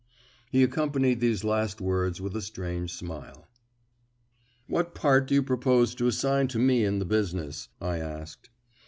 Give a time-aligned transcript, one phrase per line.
[0.49, 3.47] He accompanied these last words with a strange smile.
[4.65, 8.49] "What part do you propose to assign to me in the business?" I asked.